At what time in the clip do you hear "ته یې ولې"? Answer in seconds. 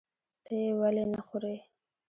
0.45-1.03